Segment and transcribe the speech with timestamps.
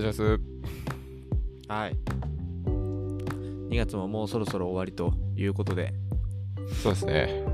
[0.00, 0.40] 願いします。
[1.68, 1.96] はい。
[3.70, 5.92] 2月ももうそろそろ終わりということで、
[6.82, 7.44] そうですね。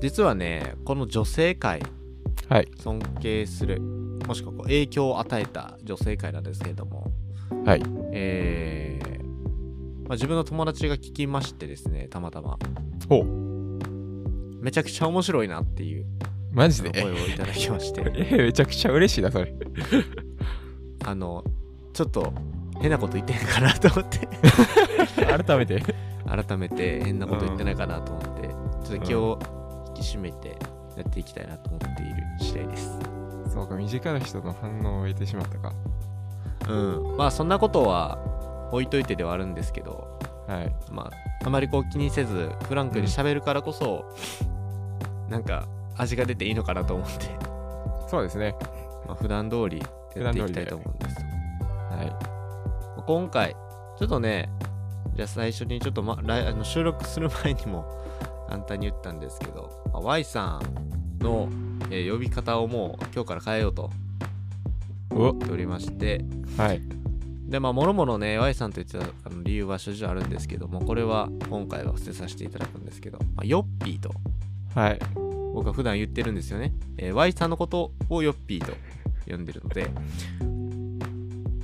[0.00, 1.82] 実はね、この女性界、
[2.48, 2.68] はい。
[2.80, 7.10] 尊敬する、もしくはこう影響を与えた女性界なんですけれども、
[7.64, 7.82] はい。
[8.12, 9.12] えー
[10.02, 12.58] まあ、自分の友達が聞きましてですね、たまたま、
[13.08, 13.24] ほう。
[14.62, 16.06] めちゃくちゃ面白いなっていう
[16.52, 19.54] マジで声をいただきまして、え、めちゃくちゃ嬉しいな、それ。
[21.04, 21.44] あの、
[21.92, 22.32] ちょっと
[22.80, 24.28] 変なこと言ってんかなと思って、
[25.44, 25.82] 改めて。
[26.24, 28.48] 改めて変なこと言ってないかなと思って、
[28.84, 29.38] ちょっと気を
[29.88, 30.56] 引き締めて
[30.96, 32.98] やっていきたいなと思っている次第です。
[33.52, 35.72] そうか、身近な人の反応を得てしまったか。
[36.68, 37.16] うん。
[37.16, 38.18] まあそんなことは
[38.72, 40.74] 置いといてではあるんですけど、はい。
[40.90, 41.10] ま
[41.42, 44.04] ああまりこう気にせずフランクに喋るからこそ、
[45.28, 47.26] なんか味が出ていいのかなと思って、
[48.08, 48.54] そうですね。
[49.06, 49.82] まあ、普段通り
[50.16, 51.16] やっていきたいと思うんです。
[51.16, 53.56] は今回、
[53.98, 54.48] ちょっとね、
[55.14, 57.84] じゃあ最初にちょっと、ま、来あの収録する前にも
[58.48, 60.60] 簡単に言ったんですけど、まあ Y さ
[61.20, 61.48] んの、
[61.90, 63.90] えー呼び方をもう今日から変えようと
[65.10, 66.24] 言っておりまして、
[66.56, 66.80] はい。
[67.46, 74.10] で、まあ、もろもろね、Y さんと言ってたあの理由は諸々あるんですけども、これは今回は伏せさせていただくんですけど、まあ、ヨッピーと
[74.74, 74.98] はい。
[75.52, 76.72] 僕は普段言ってるんですよね。
[76.96, 78.72] えー Y さんのことをヨッピーと
[79.28, 79.90] 呼んでるので、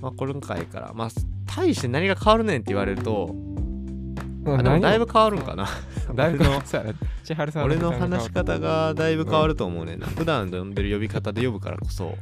[0.01, 1.09] まあ、今回から、まあ、
[1.47, 3.35] 大して何が変わるねんって言われると、
[4.47, 5.69] あでもだいぶ変わるんかな。
[6.15, 6.63] だいぶ俺の
[7.65, 10.07] 俺の話し方方がだいぶ変わると思うねんな。
[10.07, 12.17] 普段呼んでる呼び方で呼ぶからこそ、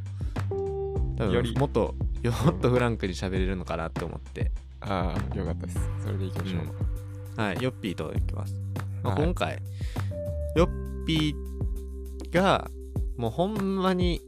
[1.17, 1.53] 多より。
[1.53, 4.51] 分もっと、よもっとフランクに喋れるのかなって思って、
[4.81, 5.79] ああよかったです。
[6.03, 6.57] それでいきましょ
[7.37, 8.59] う、はい、ヨッピーといきます。
[9.03, 9.23] まあはい。
[9.23, 9.59] 今回、
[10.55, 12.69] ヨッピーが、
[13.15, 14.21] もうほんまに、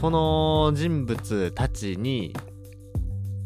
[0.00, 2.34] この人物たちに、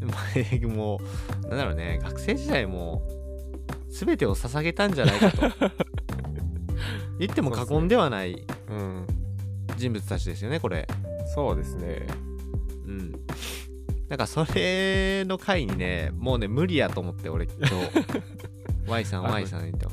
[0.01, 0.15] ま
[0.65, 1.01] あも
[1.45, 3.03] う、なんだろうね、学生時代も、
[3.91, 5.43] すべてを捧げたんじゃないかと。
[7.19, 9.07] 言っても過言ではないうん
[9.77, 10.89] 人物たちですよね、これ。
[11.35, 12.07] そうですね
[12.87, 13.13] うん。
[14.09, 17.75] なんかそれの回にね、もうね、無理やと思って、俺今日。
[18.89, 19.89] Y さん、あ Y さんにと。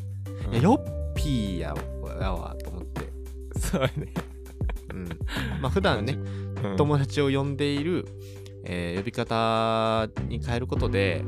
[0.47, 1.75] うんいや、ヨッピーや
[2.19, 3.01] やわ、と思って。
[3.59, 4.13] そうやね、
[4.93, 5.07] うん。
[5.61, 6.46] まあ、普段ね、うん
[6.77, 8.05] 友達を呼んでいる、
[8.63, 11.23] えー呼び方に変えることで、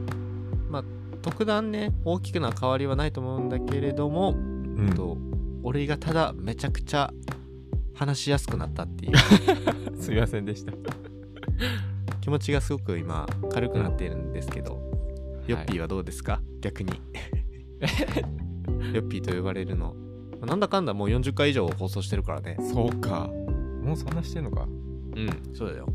[0.70, 0.84] まあ、
[1.22, 4.36] 特段ね、大きくな変わりはないと思うんだけれども、う
[4.84, 4.94] ん。
[4.96, 5.18] と
[5.64, 7.12] 俺がただめちゃくちゃ
[7.94, 9.18] 話しやすくなったっていう。
[10.02, 10.72] すみませんでした。
[12.22, 14.80] 気持ちがすごく今軽くなっているんですけど、
[15.48, 16.42] ヨッピーはどうですか？
[16.62, 16.94] 逆に。
[18.94, 19.94] ヨッピーと呼ばれるの。
[20.40, 22.58] まあなんだかんだもう40回以上放送してるからね。
[22.62, 23.30] そうか。
[23.84, 24.68] もうそんなしてんのか
[25.16, 25.86] うん、そうだよ。
[25.88, 25.94] う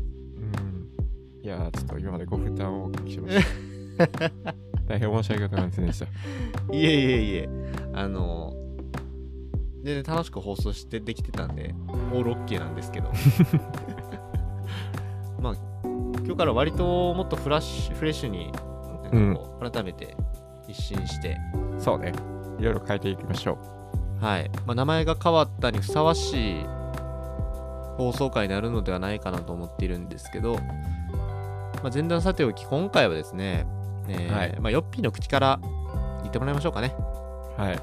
[1.41, 1.43] ん。
[1.43, 3.43] いやーちょっと今までご負担をおかけしました。
[4.87, 6.05] 大変申し訳ございませんでした。
[6.05, 6.09] い
[6.73, 7.49] えいえいえ、
[7.93, 8.53] あの、
[9.83, 13.11] 全然楽しく放送してできてたんで、オールオッケーなんですけど。
[15.39, 18.51] まあ、今日から割ともっとフラッシュ、フレッシュに、
[19.11, 19.37] なん
[19.71, 20.15] 改めて
[20.67, 21.37] 一新して、
[21.77, 22.13] そうね。
[22.59, 23.57] いろいろ変えていきましょ
[24.19, 24.49] はい。
[24.65, 26.65] まあ、名前が変わったにふさわしい
[27.97, 33.65] 放送回になるのではないかなと思っているんですけど、まあ、前段さておき、今回はですね、
[34.07, 34.59] えーはい。
[34.59, 35.59] まあ、ヨッピーの口から
[36.21, 36.95] 言ってもらいましょうかね。
[37.57, 37.79] うはい。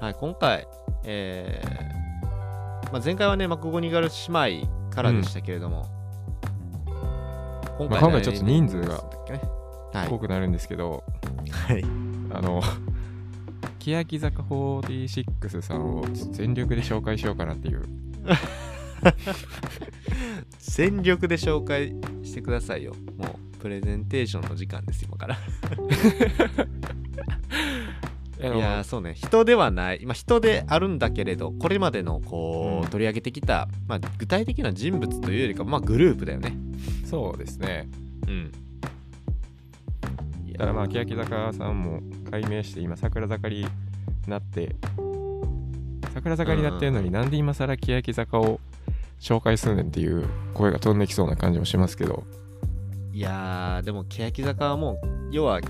[0.00, 0.66] はい、今回、
[1.04, 5.86] えーまあ、前回はね、マクゴニガル姉妹からでしたけれども、
[7.78, 9.02] 今まあ今回ちょっと人数が
[10.08, 11.02] 多くなるんですけど、
[11.50, 11.84] はい。
[12.30, 12.62] あの
[13.78, 17.82] 欅坂46さんを全力で紹介しようかなっていう
[20.58, 22.94] 全力で紹介してくださいよ。
[23.16, 25.38] もう、プレゼンテーションの時間です、今から。
[28.42, 29.14] いやそうね。
[29.14, 32.90] 人ではない、まあ、人であるんだけれどこれまでのこう、うん。
[32.90, 36.56] 取り上げてきた、まあ、具体的な人物というよりかまあグループだよね。
[37.04, 37.88] そうですね。
[38.26, 38.52] うん。
[40.46, 43.66] いだからまあ欅坂さんも改名して今桜坂に
[44.26, 44.76] なって
[46.12, 48.60] 桜坂になってるのになんで今更欅坂を
[49.20, 52.24] 紹介するねんっていう声が飛んできそうな感じもしますけど。
[53.12, 55.60] いやーでも欅坂はもう要は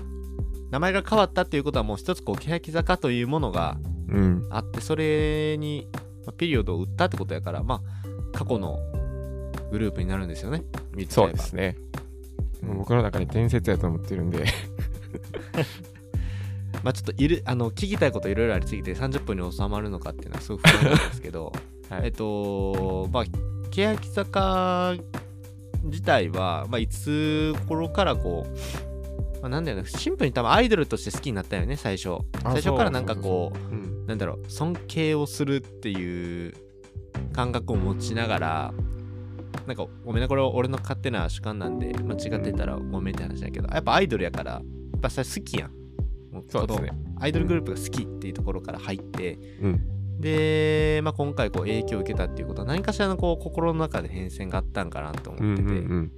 [0.71, 3.77] 名前が変わったっていうことはもう一つこう欅坂というものが
[4.07, 4.47] うん。
[4.49, 5.87] あってそれに、
[6.25, 7.81] まあピリオドを打ったってことやからまあ
[8.37, 8.79] 過去の
[9.71, 10.63] グループになるんですよね。
[11.09, 11.77] そうですね。
[12.61, 14.45] 僕の中に伝説やと思ってるんで。
[16.83, 21.51] まあちょっといるあの聞きたいこといろいろありすぎて30分に収まるのかっていうのはすごく不安なんですけど、
[21.89, 22.01] はい。
[22.05, 23.23] えっとまあ
[23.71, 24.95] 欅坂
[25.83, 28.47] 自体は、まあ、いつ頃からこ
[29.37, 32.17] う、まあ、なんだよねシンプルに多分アイドルとして好きになったよね最初。
[32.43, 36.53] あ最初からなんかこうそうんなんだろう尊敬をするっていう
[37.33, 38.73] 感覚を持ちながら
[39.67, 44.61] なんかごめんなこれ俺の勝手な主観なんで間違ってたらごめんって話だけどやっぱアイドルやからや
[44.97, 45.71] っぱそれ好きやん。
[46.31, 46.91] もそうですね。
[47.19, 56.11] アイドルグループが好きっていうところから入って、うんで、まあ、今回こう影響を受けたっていうことは何かしらのこう心の中で変遷があったんかなと思うんってて、うん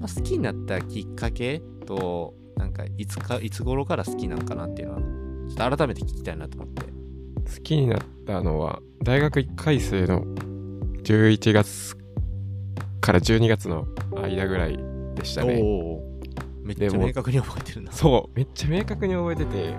[0.00, 5.00] まあ、好きになったきっかけとなんかいつかいつ頃から好きなんかなっていうのは
[5.48, 6.86] ちょっと改めて聞きたいなと思って。
[6.86, 6.98] うん
[7.48, 10.22] 好きになったのは大学1回生の
[11.02, 11.96] 11月
[13.00, 13.86] から12月の
[14.22, 14.78] 間ぐらい
[15.14, 15.62] でしたね。
[16.62, 17.92] めっちゃ明確に覚えてるな。
[17.92, 19.74] そうめっちゃ明確に覚えてて。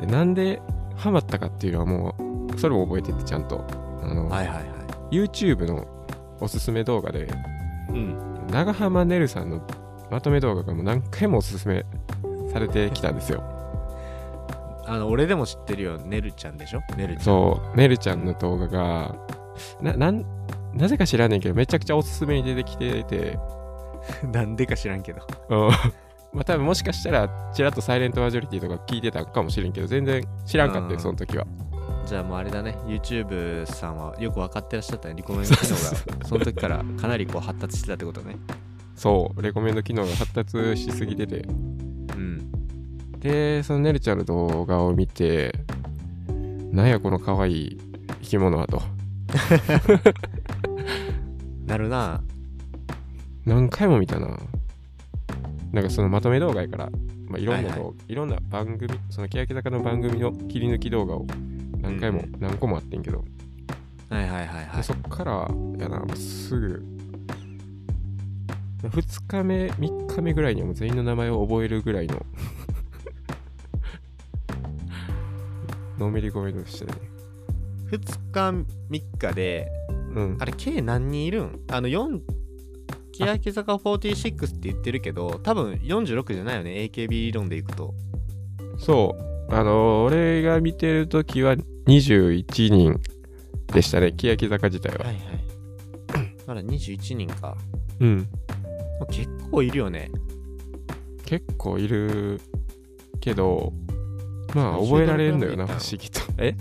[0.00, 0.62] でなんで
[1.00, 2.14] ハマったかっていうのはも
[2.54, 3.64] うそれも覚えててちゃんと。
[4.02, 4.64] あの、はいはいはい。
[5.10, 5.86] YouTube の
[6.40, 7.28] おすすめ動画で
[7.88, 8.46] うん。
[8.50, 9.66] 長濱ねるさんの
[10.10, 11.84] まとめ動画がもう何回もおすすめ
[12.52, 13.42] されてきたんですよ。
[14.86, 15.98] あの俺でも知ってるよ。
[15.98, 16.80] ねるちゃんでしょ？
[16.96, 17.24] ねるちゃん。
[17.24, 17.76] そう。
[17.76, 19.14] ねるちゃんの動画が
[19.80, 20.24] ななん
[20.74, 23.38] なぜか知らんねんけどめちゃくちゃおすすめに出てきてて。
[24.32, 25.20] なんでか知らんけど。
[25.48, 25.70] うん
[26.32, 30.92] まあ多分もしかしたらちらっとサイレントマジョリティとか聞いてたかもしれんけど全然知らんかったうん。
[30.92, 31.46] よその時は。
[32.06, 32.76] じゃあもうあれだね。
[32.86, 35.14] YouTube さんはよく分かってらっしゃったね。
[35.16, 36.26] リコメンド機能が。
[36.26, 38.36] その時からかなりこう発達してたってことね。
[38.94, 39.42] そう。
[39.42, 41.44] レコメンド機能が発達しすぎてて。
[42.16, 42.50] うん。
[43.18, 45.52] でそのねるちゃんの動画を見て
[46.72, 47.78] なんやこの可愛い
[48.22, 48.80] 生き物はと。
[51.66, 52.22] なるな。
[53.44, 54.38] 何回も見たな
[55.72, 56.90] なんかそのまとめ動画やから、
[57.28, 61.26] まあ、いろんな動画、はいいろんな番組その欅坂の番組の切り抜き動画を
[61.80, 62.32] 何回もうん。
[62.40, 63.24] 何個もあってんけど、
[64.08, 64.76] はいはいはいはい。
[64.78, 66.84] でそっからやなもうすぐ。
[68.82, 72.24] 2日目3日目ぐらいにはもう全員の名前を覚えるぐらいの
[75.98, 76.92] のめり込みでしたね。
[77.90, 78.50] 2日
[78.90, 79.68] 3日で
[80.14, 80.36] うん。
[80.40, 81.60] あれ計何人いるん？
[81.70, 82.20] あの4
[83.24, 87.94] 欅坂46って言ってるけど多分46じゃないよね AKB 理論でいくと。
[88.78, 89.16] そ
[89.48, 89.54] う。
[89.54, 91.56] あの俺が見てる時は
[91.86, 93.00] 21人
[93.72, 96.36] でしたね欅坂自体は、はいはい。
[96.46, 97.56] まだ21人か。
[98.00, 98.28] うん。
[99.10, 100.10] 結構いるよね。
[101.24, 102.40] 結構いる
[103.20, 103.72] けど
[104.54, 106.20] まあ覚えられるんだよな不思議と。
[106.38, 106.56] え？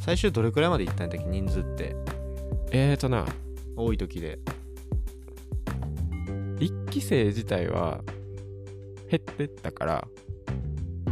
[0.00, 1.26] 最終どれくらいまで行ったんだっけ？
[1.28, 1.94] 人数って。
[2.72, 3.26] えーとな。
[3.76, 4.38] 多い時で。
[4.44, 4.57] 1
[6.90, 8.00] 期生自体は
[9.10, 10.08] 減ってったから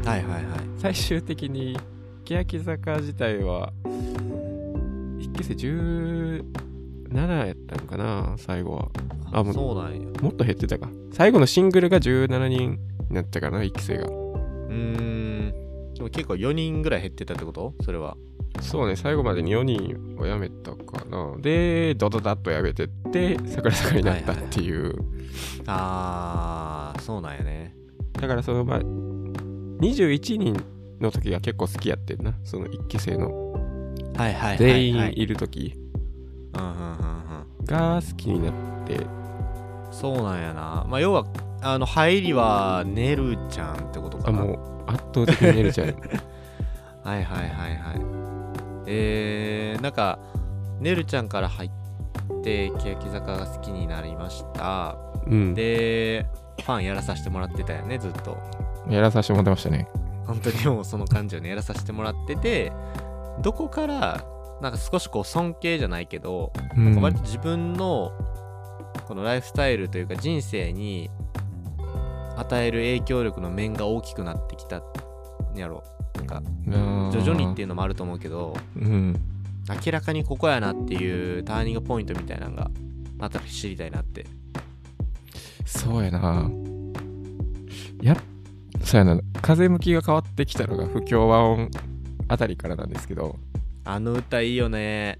[0.05, 0.45] はいはいはい。
[0.79, 1.77] 最終的に
[2.25, 8.89] 欅坂自体は1期生17やったのかな最後は。
[9.33, 10.07] あもうそうなんや。
[10.21, 10.89] もっと減ってたか。
[11.13, 12.79] 最後のシングルが17人
[13.09, 14.07] になったかな1期生が。
[14.07, 15.53] うーん。
[15.95, 17.75] でも結構4人ぐらい減ってたってこと？
[17.83, 18.17] それは
[18.61, 21.37] そうね最後までに4人を辞めたかな。
[21.39, 24.95] でドドダッと辞めてって桜坂になったっていう、
[25.67, 27.75] あーそうなんやね。
[28.13, 30.65] だからそのまあ21人
[31.01, 32.35] の時が結構好きやってんな。
[32.45, 33.53] その1期生の。
[34.17, 35.75] はいはいはい、はい、全員いる時。
[36.55, 36.79] うんうんうん
[37.61, 37.65] うん。
[37.65, 39.01] が好きになって。
[39.91, 40.87] そうなんやな。
[40.89, 41.27] まあ要は
[41.63, 44.41] あの入りはねるちゃんってことかな。
[44.41, 45.89] あもう圧倒的にねるちゃん。
[47.05, 48.16] はいはいはいはい
[48.87, 50.19] えー、なんか
[50.81, 51.71] ねるちゃんから入っ
[52.43, 54.97] て欅坂が好きになりました。
[55.27, 55.55] うん。
[55.55, 56.27] で
[56.63, 58.39] ファンやらさせてもらってたよねずっと。
[58.89, 59.89] やらさせてもらってましたね。
[60.27, 62.73] 本当にもうその感じをねやらさせてもらってて
[63.43, 64.25] どこから
[64.61, 67.01] なんか少しこう尊敬じゃないけど、うん。
[67.01, 68.13] 割と自分の
[69.07, 71.11] このライフスタイルというか人生に
[72.37, 74.83] 与える影響力の面が大きくなってきたん
[75.55, 75.83] やろ
[76.27, 79.21] なんか徐々にっていうのもあると思うけどうん。
[79.85, 82.71] 明らかにここやなっていうターニングポイントみたいなのが
[83.19, 84.27] あったら知りたいなって。
[85.65, 86.49] そうやな。
[88.01, 88.17] やっ
[88.85, 89.21] そうやな。
[89.43, 91.71] 風向きが変わってきたのが不協和音
[92.29, 93.37] あたりからなんですけど。
[93.85, 95.19] あの歌いいよね。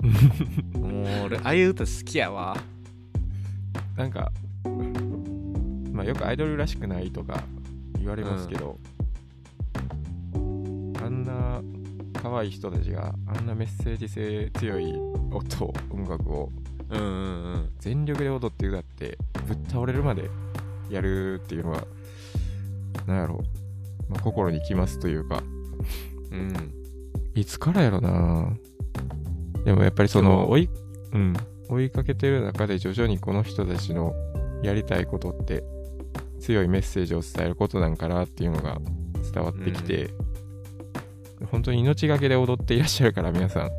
[0.75, 2.57] もう俺ああいう歌好きやわ。
[3.97, 4.31] なんか
[5.93, 7.43] まあよくアイドルらしくないとか
[7.99, 8.79] 言われますけど、
[11.07, 11.63] あんな
[12.21, 14.93] 可愛い人たちがあんなメッセージ性強い
[15.33, 16.51] 音音楽を
[16.91, 17.71] うんうんうん。
[17.79, 20.29] 全力で踊って歌ってぶっ倒れるまで
[20.91, 21.85] やるっていうのは
[23.07, 23.45] なんやろ
[24.09, 25.43] う、まあ、心にきますというか。
[26.33, 26.73] うん。
[27.35, 28.57] いつからやろな。
[29.65, 30.71] でもやっぱりその追い,、
[31.13, 31.35] うん、
[31.69, 34.15] 追いかけてる中で徐々にこの人たちの
[34.63, 35.65] やりたいことって
[36.41, 38.79] 強いメッセージを伝えることなんかなっていうのが
[39.33, 40.11] 伝わってきて、
[41.45, 43.71] 本当に命がけで踊っていらっしゃるから皆さん。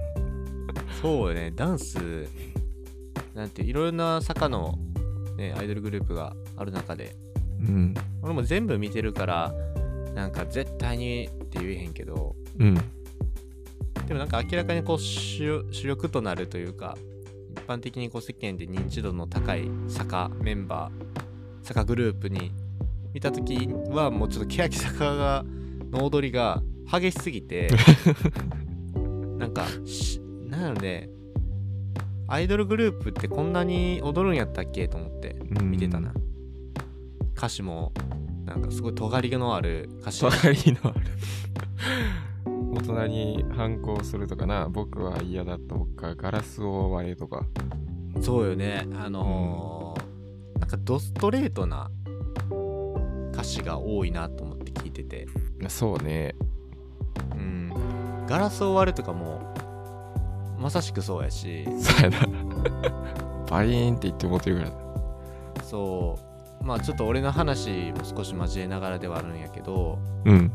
[1.01, 2.27] そうよねダンス
[3.35, 4.79] なんていろいろな坂の、
[5.37, 7.15] ね、アイドルグループがある中で。
[7.59, 7.93] うん。
[8.21, 9.53] 俺も全部見てるから
[10.13, 12.35] なんか絶対にって言えへんけど。
[12.59, 12.75] うん。
[14.07, 16.97] でもなんか明らかにこう主主力となるというか
[17.51, 22.53] 一般的にこう世間で認知度の高い坂メンバー坂グループに
[23.13, 25.43] 見た時はもうちょっと欅坂が
[25.91, 26.61] の踊りが
[26.91, 27.69] 激しすぎて
[29.37, 31.09] なんかしなんやろね。
[32.29, 35.71] アイドルグループってこんなに踊るんやったっけと思ってうん。
[35.71, 36.13] 見てたな、
[37.37, 37.93] 歌詞も
[38.45, 40.21] なんかすごい尖りのある歌詞。
[40.21, 41.01] 尖りのある。
[42.73, 44.67] 大人に反抗するとかな。
[44.69, 47.45] 僕は嫌だとかガラスを割れとか。
[48.21, 48.87] そうよね。
[48.95, 51.89] あのーなんかドストレートな
[53.31, 55.27] 歌詞が多いなと思って聞いてて。
[55.69, 56.35] そうね。
[56.41, 56.56] うん
[58.27, 59.41] ガラスを割るとかも
[60.59, 61.65] まさしくそうやし。
[61.81, 62.27] そうやな。
[63.49, 64.71] バリーンって言って思ってるぐらい。
[65.63, 66.17] そ
[66.61, 66.65] う。
[66.65, 69.99] まあちょっと俺の話も少し交えながらではあるんやけど。
[70.25, 70.51] うん。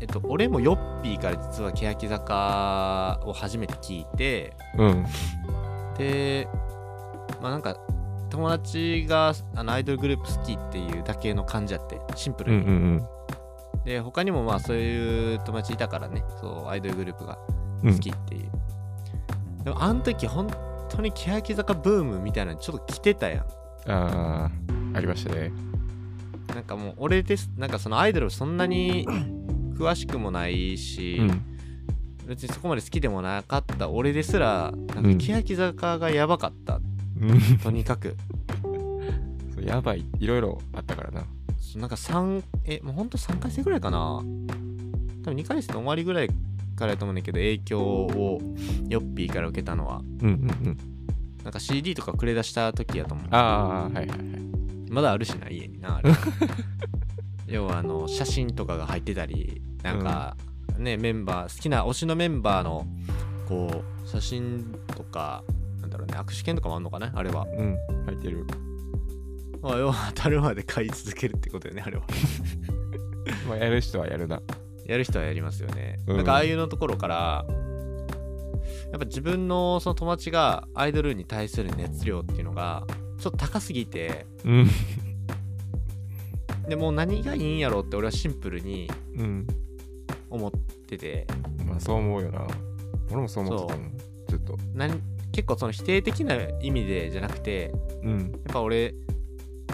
[0.00, 4.54] えっと俺もヨッピーから実は欅坂を初めて聞いて。
[4.78, 5.04] うん。
[5.98, 6.48] で
[7.42, 7.76] まあなんか
[8.30, 12.00] 友達があのアイドルグループ好きっていうだけの感じやって。
[12.14, 13.06] シンプルに、うんうん
[13.84, 16.22] で他にもまあそういう友達いたからね。
[16.40, 17.38] そうアイドルグループが
[17.82, 17.94] うん。
[17.94, 18.50] 好きっていう、
[19.64, 20.48] でもあの時本
[20.88, 23.40] 当に欅坂ブームみたいなのちょっと来てたやん。
[23.40, 23.46] あ
[23.86, 24.50] あ
[24.94, 25.50] ありましたね。
[26.54, 29.06] なんかもう俺ですなんかそのアイドルそんなに
[29.78, 31.42] 詳しくもないし、うん。
[32.26, 35.18] 別にそこまで好きでもなかった俺ですらなんうん。
[35.18, 36.80] か欅坂がやばかった、
[37.20, 37.58] うん。
[37.58, 38.16] とにかく。
[39.64, 41.22] やばいいろいろあったからな
[41.76, 44.22] なんか3えもうほんと3回生ぐらいかな。
[45.22, 46.28] 多分2回生の終わりぐらい
[46.76, 48.40] からやと思うんだけど影響を
[48.88, 49.98] ヨッピーから受けたのは。
[49.98, 50.78] うんうんうん。
[51.44, 53.26] なんか CD とかくれ出した時やと思う。
[53.30, 54.18] ああはいはいはい。
[54.90, 56.10] まだあるしな家になあれ。
[57.46, 60.36] 要はあの写真とかが入ってたりなんか
[60.80, 62.86] ね、メンバー好きな推しのメンバーの
[63.46, 65.44] こう写真とか
[65.80, 68.46] なんだろうね握手券とかもあんのかなあれは、うん入ってる
[69.62, 72.04] まあ、要は当たるまで買い続けるってことよねあれは。
[73.48, 74.40] まあやる人はやるな。
[74.86, 76.16] やる人はやりますよね、うん。
[76.16, 77.44] なんかああいうのところから
[78.90, 82.86] やっぱ自分のその友達がアイドルに対する熱量っていうのが
[83.18, 84.68] ちょっと高すぎてうん。
[86.68, 89.46] でもう何がいいんやろうって俺はシンプルにうん。
[90.30, 90.50] 思っ
[90.88, 91.26] てて。
[91.66, 92.46] まあそう思うよな。
[93.10, 93.98] 俺もそう思ってたもん。
[94.28, 94.56] ずっと。
[94.74, 95.00] 何
[95.32, 98.18] 結構その否定的な意味でじゃなくてうん。
[98.18, 98.94] やっぱ俺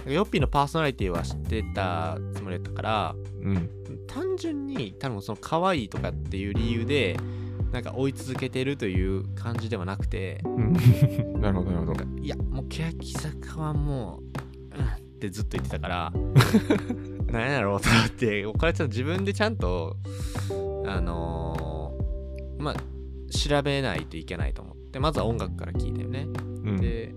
[0.07, 3.71] ヨッピーのパーソナリティは知ってたつもりだったからうん。
[4.07, 7.17] 単純に多分その可愛いとかっていう理由で
[7.73, 10.73] なんか追い続けてるという感じではなくてうん。
[11.41, 12.05] なるほどなるほど。
[12.21, 14.23] いやもう欅坂はも
[14.75, 16.13] う、うん、ってずっと言ってたから
[17.27, 19.97] 何やろうと思ってこれちょっと自分でちゃんと
[20.87, 21.57] あのー
[22.59, 22.75] まあ
[23.31, 26.27] 調べないといけないと思ってまずは音楽から聞いたよね。
[26.65, 26.77] うん。
[26.77, 27.15] で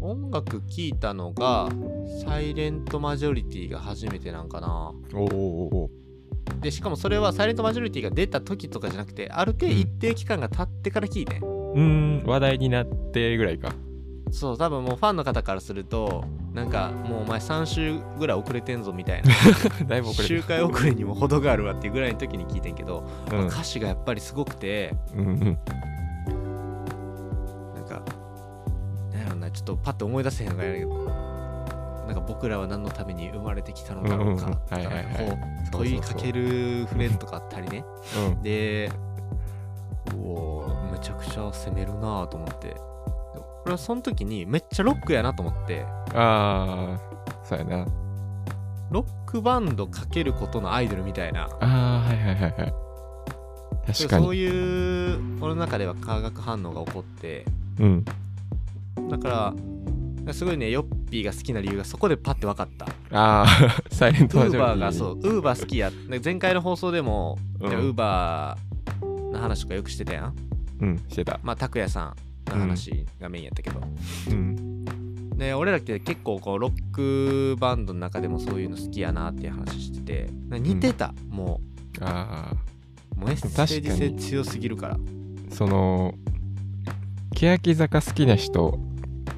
[0.00, 1.68] 音楽聴いたのが
[2.24, 4.92] サイレントマジョリティが初めてなんかな。
[5.14, 5.90] おおおお
[6.60, 11.38] でしかもそれはサイレントマジョリティが出た時とかじゃなくてある程度一定期間が経ってから聞いて。
[11.38, 13.72] ん、うーん話題になってぐらいか。
[14.30, 19.30] そう多分もうファンの方からするとなんかもうお前3週ぐらい遅れてんぞみたいな。
[19.88, 23.46] だいぶ遅れて周回遅れにも程があるわっていうぐらいの時に聞いてんけど、うん。
[23.46, 25.58] 歌詞がやっぱりすごくてうんうん
[29.68, 31.04] とパッと思い出せへんのがやるけど
[32.06, 34.80] なんか僕らは何のために生まれてきたのだろうかとか
[35.70, 37.84] 問いかけるフレーズとかあったりね。
[38.28, 38.42] うん。
[38.42, 38.90] で
[40.16, 42.68] おおめちゃくちゃ攻めるなぁと思って。
[42.68, 42.76] で
[43.66, 45.84] 俺はその時にめっちゃロックやなと思って。
[46.14, 47.86] ああそうやな。
[48.90, 51.42] ロックバンドかけることのアイドルみたいな。
[51.42, 52.52] ああはいはいはいはい。
[53.86, 57.44] 確かそうにいう俺の中では化学反応が起こって。
[57.78, 58.04] うん
[59.08, 59.54] だか
[60.26, 62.86] らすごいねヨッピーが好きな理由がそこでパッて分かった。
[63.10, 63.46] ああ
[63.90, 65.90] サイレンウトマジョリティーバーがそうウーバー好きや。
[65.90, 67.70] で前回の放送でもうん。
[67.70, 70.34] ウーバーの話とかよくしてたやん。
[70.80, 71.40] うんしてた。
[71.42, 72.14] まあ拓也さ
[72.50, 73.80] んの話がメインやったけど、
[74.30, 74.84] うん。
[75.36, 81.60] で俺らって結構こうロックバンドの中でもそういうの好きやなっていう話してて似てた、も
[82.00, 82.56] ああ
[83.16, 84.98] うもうメッセージ性強すぎるから。
[85.50, 86.14] その
[87.38, 88.80] 欅坂好きな人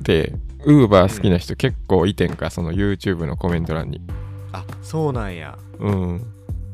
[0.01, 0.33] で
[0.65, 4.01] ウーバー好きな人結構いてんか、その YouTube のコメント欄に。
[4.53, 6.17] あそうなんやうん。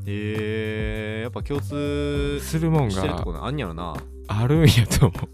[0.07, 3.03] へえやっぱ共通するもんが
[3.45, 3.97] あんやろな
[4.29, 5.29] あるんやと思う。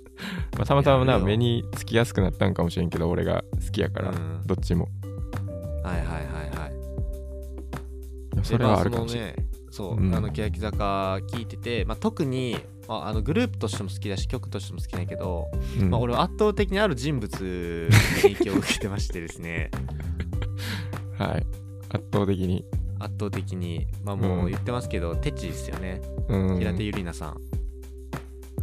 [0.56, 4.88] まあ、たまたまな、目につきやすくなったんかもしれんけど、俺が好きやから、うんどっちも。
[5.82, 6.14] はいはいはい
[6.58, 6.72] はい
[8.42, 9.32] それはあるかもしれない。
[9.34, 12.56] でまあそのねそう、うんあの欅坂聞いてて、まあ、特に、
[12.88, 15.50] まあ、あのグループとしても好きだし曲としても好きなんやけど、
[15.80, 15.90] うん。
[15.90, 19.70] まあ、俺は圧倒的にある人物に影響を受けてましてですね。
[21.18, 21.46] はい。
[21.90, 22.64] 圧倒的に。
[22.98, 23.86] 圧倒的に。
[24.02, 26.00] まあもう言ってますけど、テチですよね。
[26.28, 26.58] うん。
[26.58, 27.36] 平手ゆりなさん、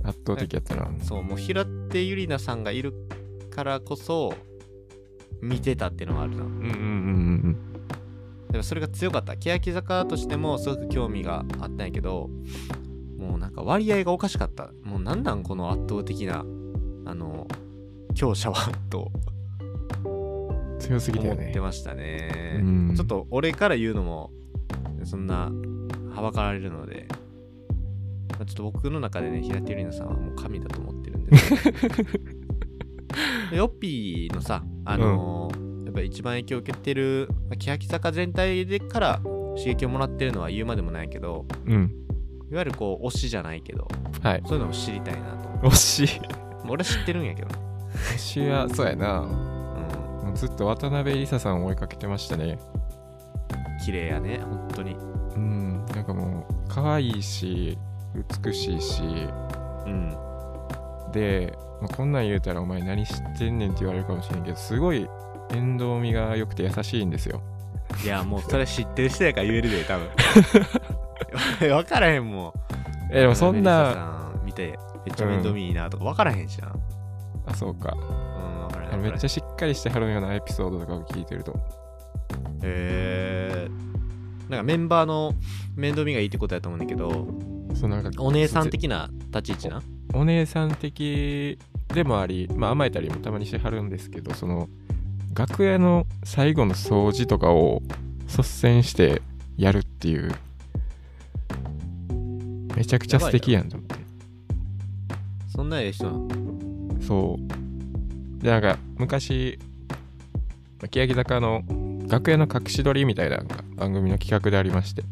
[0.04, 0.90] 圧倒的やったな。
[1.04, 2.94] そうもう平手ゆりなさんがいる
[3.50, 4.34] からこそ
[5.42, 6.44] 見てたっていうのがあるな。
[6.44, 7.58] うんうんうん。
[8.52, 9.38] でもそれが強かった。
[9.38, 12.30] 欅坂としてもすごく興味があったんやけど
[13.22, 16.40] もうなんか割合がおかしかったもうなんなんこの圧倒的な
[17.06, 17.48] あの
[18.16, 19.12] 強者はと
[20.04, 20.80] うん。
[20.80, 21.60] 強すぎたよね思って。
[21.62, 24.32] ましたね、うんちょっと俺から言うのも
[25.06, 25.52] そんな
[26.14, 27.08] はばかられるので
[28.32, 31.38] まあちょっと僕の中でね平手友梨奈さんはもう神だと思ってるんで
[33.56, 39.20] ヨッピーのさあのーやっぱ一番影響を受けてる、まあ、欅坂全体でから
[39.58, 41.94] 刺激をもらってるのは言うまでもないけどうん。
[42.52, 43.88] いわゆるこう推しじゃないけど
[44.22, 44.44] はい。
[44.46, 46.22] そういうのも知りたいなと惜し
[46.68, 47.56] 俺は知ってるんやけどね
[48.16, 49.20] 惜しいは、そうやな。
[49.22, 49.30] うん
[50.22, 52.60] もうずっと渡辺梨沙さんを追いかけてましたね。
[53.84, 54.96] 綺麗やね本当に
[55.36, 55.86] うん。
[55.88, 57.78] なんかもう、可愛いし、
[58.44, 59.02] 美しいし、
[59.86, 60.16] うん
[61.12, 65.08] で、まあ、こんなん言うたらお前何知ってんねんって言われるかもしれんけど、すごい
[65.52, 67.42] 面倒見が良くて優しいんですよ。
[68.04, 70.08] いやもうそれ知ってる人やから言えるで多分
[71.70, 72.54] 分からへんもん。
[73.12, 76.74] え、でもそんな、さん見てめっちゃ面倒見いいなとか分からへんしな。
[77.46, 77.96] あ、そうか。
[77.96, 81.54] うん分からへんめっちゃゃしっかりしてはるようなエピソードとかを聞いてると。
[82.64, 83.70] へえ
[84.50, 85.34] なんかメンバーの
[85.76, 87.28] 面倒見がいいってことやと思うんだけど
[87.74, 89.82] そうなんかお姉さん的な立ち位置な？
[90.14, 91.58] お姉さん的
[91.88, 94.68] でもあり、まあ、甘えたりもたまにしてはるんですけどその
[95.34, 97.82] 楽屋の最後の掃除とかを
[98.28, 99.22] 率先して
[99.58, 100.34] やるっていう
[102.76, 103.96] めちゃくちゃ素敵やんと思って
[105.48, 106.28] そんなええ人なの？
[107.02, 108.44] そう。
[108.44, 109.60] でなんか昔
[110.80, 111.64] まあ欅坂の
[112.08, 113.44] 楽屋の隠し撮りみたいな
[113.76, 115.04] 番組の企画でありまして。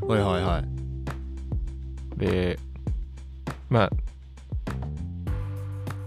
[0.00, 2.18] はいはいはい。
[2.18, 2.58] で
[3.68, 3.90] まあ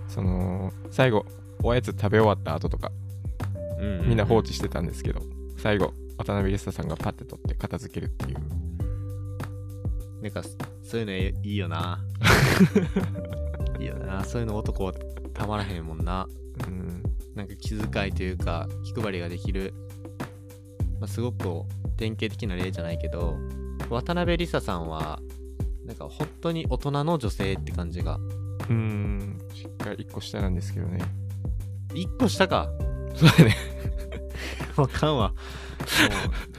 [0.07, 1.25] その最後
[1.63, 2.91] おやつ食べ終わった後とか
[3.79, 5.21] うんうみんな放置してたんですけど、
[5.57, 8.37] 最後渡辺康さんがパッて取って片付けるっていう
[10.21, 10.43] なんか
[10.83, 12.03] そういうのえいいよな。
[13.79, 14.23] いいよな。
[14.23, 14.93] そういうの男は
[15.33, 16.27] たまらへんもんな。
[16.67, 17.03] うん。
[17.35, 19.73] なんか気遣いというか気配りができる、
[20.99, 21.63] まあ、すごく
[21.97, 23.37] 典型的な例じゃないけど
[23.89, 25.21] 渡辺梨沙さんは
[25.85, 28.19] なんか本当に大人の女性って感じが。
[28.69, 29.39] うん。
[29.53, 30.99] しっかり1個下なんですけどね。
[31.89, 32.69] 1個下か。
[33.15, 33.55] そうだね。
[34.77, 35.29] わかんわ。
[35.29, 35.35] も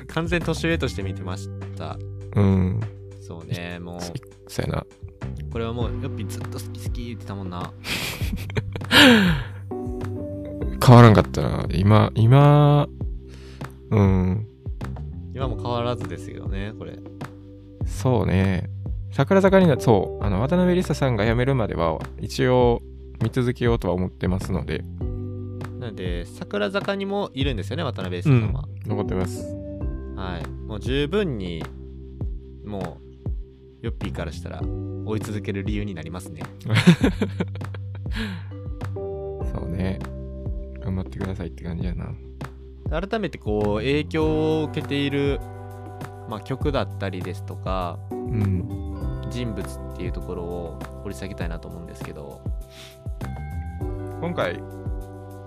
[0.03, 0.07] う。
[0.09, 1.96] 完全年上として見てました。
[2.35, 2.81] うん
[3.23, 4.01] そうねもう。
[4.51, 4.87] そうやな。
[5.53, 7.73] これはもうよっぴずっと好き好き言ってたもんな。
[10.85, 11.65] 変わらんかったな。
[11.73, 12.89] 今今
[13.91, 14.47] うん。
[15.35, 16.99] 今も変わらずですよねこれ。
[17.87, 18.69] そうね。
[19.13, 20.25] 桜坂になそう。
[20.25, 22.83] あの渡辺梨沙さんが辞めるまでは一応
[23.23, 24.83] 見続けようとは思ってますので。
[25.79, 29.45] なので桜坂にもいるんですよね渡辺梨沙さんは、残ってます。
[30.17, 30.49] はい。
[30.67, 31.63] もう十分に
[32.65, 33.12] もう
[33.83, 34.62] ヨッピーからしたら
[35.05, 36.42] 追い続ける理由になりますね。
[38.95, 39.99] そうね。
[40.81, 42.14] 頑張ってくださいって感じやな。
[42.88, 45.40] 改めてこう影響を受けている、
[46.29, 48.68] まあ、曲だったりですとかうん。
[49.31, 52.40] 人物っていうところを掘り下げたいなと思うんですけど。
[54.21, 54.62] 今回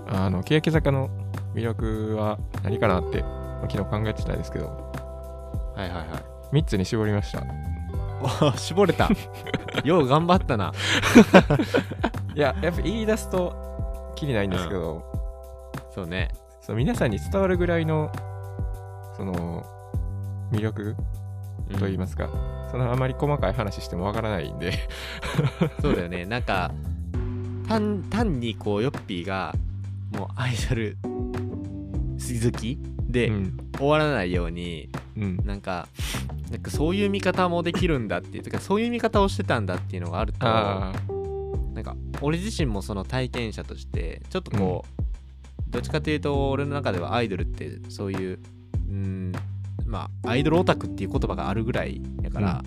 [0.08, 1.10] あの欅坂の
[1.54, 4.66] 魅力は何かなってまあ昨日考えてたんですけど。
[5.74, 6.04] はいはいは
[6.52, 6.56] い。
[6.58, 7.40] 3つに絞りました。
[7.40, 7.75] お
[8.58, 9.10] 絞れた
[9.84, 10.72] よう頑張ったな。
[12.36, 15.04] いややっぱ言い出すときりないんですけど、
[15.94, 16.30] そうね。
[16.62, 18.12] そう皆さんに伝わるぐらいの
[19.16, 19.64] その
[20.52, 20.96] 魅力
[21.70, 22.30] うんと言いますか、
[22.72, 24.74] そのあまり細かい話してもわからないんで
[25.82, 26.26] そうだよね。
[26.26, 26.72] なんか、
[27.68, 29.54] 単単にこう、ヨッピーが、
[30.12, 32.80] もうアイドル好き
[33.16, 33.58] で、うん。
[33.78, 35.38] 終わらないように、うん。
[35.44, 35.88] なんか、
[36.52, 45.06] なんかそういう見方もできるんだっていう、とかそういう見方をしてたんだっていうのがあると、なんか、俺自身もその体験者として、ちょっとこう、
[45.76, 48.40] どっちかというと俺の中ではアイドルってそういう
[48.90, 49.34] うん
[49.86, 52.64] まあアイドルオタクっていう言葉があるぐらいやから、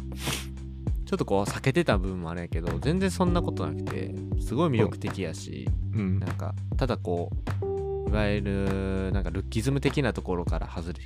[1.06, 6.18] ちょっとこう避けてた部分もあるんやけど全然そんなことなくてすごい魅力的やし、うん。
[6.18, 7.30] なんかただこ
[7.62, 7.67] う
[8.08, 11.00] いわゆるなんかルッキズム的なところから外れ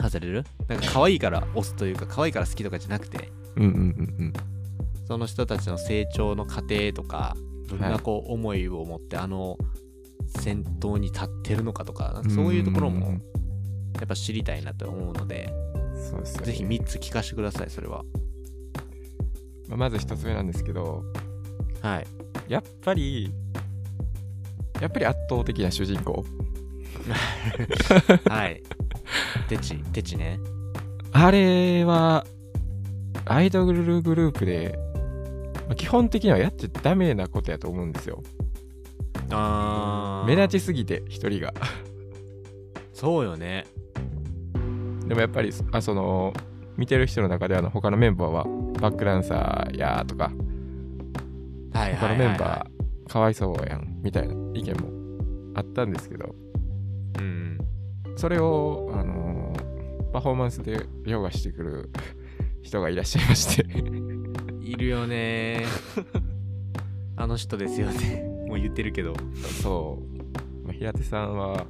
[0.00, 0.44] 外れる？
[0.68, 3.72] なんか可愛いから推すというか可愛いから好きとかじゃなくてうんうんう
[4.24, 4.32] ん
[5.06, 7.36] その人たちの成長の過程とか
[7.68, 9.56] どんはないこう思いを持ってあの
[10.38, 13.22] 先頭に立ってるのかとかなんかそういうところもんん
[13.94, 16.46] やっぱ知りたいなと思うのでうんそうですよね。
[16.46, 18.02] ぜひ3つ聞かせてくださいそれは。
[19.68, 21.04] まあまず一つ目なんですけど
[21.80, 22.06] はい。
[22.48, 23.32] やっぱり
[24.80, 26.24] やっぱり圧倒的な主人公。
[28.28, 28.62] はい。
[29.48, 30.38] テチテチね。
[31.12, 32.26] あれは
[33.24, 34.78] アイドルグループで
[35.66, 38.22] まあ基本的にはやっちゃダメなことやと思うんですよ。
[39.30, 40.28] あー。
[40.28, 41.54] 目立ちすぎて一人が。
[42.92, 43.66] そうよね。
[45.06, 46.32] でもやっぱりあその
[46.76, 48.44] 見てる人の中ではあの他のメンバーは
[48.80, 50.32] バックダンサーやーとか
[51.72, 52.75] はい他はいはい、はい、のメンバー
[53.08, 56.34] かわいそうやんみたいな意見もあったんですけど。
[57.18, 57.58] うん。
[58.16, 59.36] それを、あのー
[60.16, 61.90] パフォーマンスでヨガしてくる
[62.62, 63.66] 人がいらっしゃいまして。
[64.62, 65.66] いるよね。
[67.16, 68.24] あの人ですよね。
[68.48, 69.14] もう言ってるけど。
[69.62, 69.98] そ
[70.64, 71.66] う、まあ、平手さんは圧